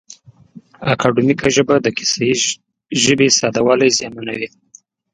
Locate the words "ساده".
3.39-3.61